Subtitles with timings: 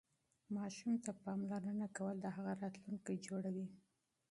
[0.55, 3.67] ماشوم ته پاملرنه کول د هغه راتلونکی جوړوي.